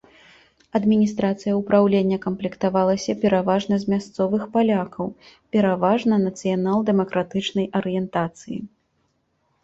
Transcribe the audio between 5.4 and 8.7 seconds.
пераважна нацыянал-дэмакратычнай арыентацыі.